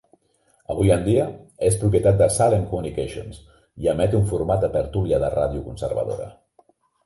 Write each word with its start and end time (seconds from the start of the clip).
Avui 0.75 0.93
en 0.95 1.03
dia, 1.07 1.25
és 1.67 1.77
propietat 1.81 2.17
de 2.23 2.29
Salem 2.39 2.65
Communications 2.73 3.39
i 3.85 3.93
emet 3.95 4.19
un 4.23 4.27
format 4.35 4.67
de 4.67 4.73
tertúlia 4.81 5.23
de 5.29 5.33
ràdio 5.41 5.67
conservadora. 5.71 6.31